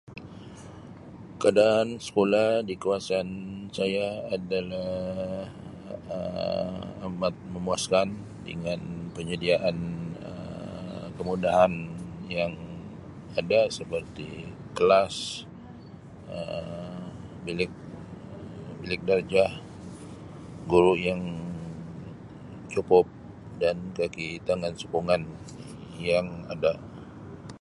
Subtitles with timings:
[1.41, 3.27] Keadaan sekolah di kawasan
[3.77, 4.93] saya adalah
[6.17, 6.75] Um
[7.07, 8.07] amat memuaskan
[8.49, 8.79] dengan
[9.15, 9.77] penyediaan
[10.29, 11.73] Um kemudahan
[12.37, 12.53] yang
[13.39, 14.29] ada seperti
[14.77, 15.15] kelas
[16.35, 16.95] Um
[17.45, 17.71] bilik
[18.81, 19.51] bilik darjah
[20.71, 21.21] guru yang
[22.73, 23.05] cukup
[23.61, 25.21] dan kakitangan sokongan
[26.09, 26.73] yang ada.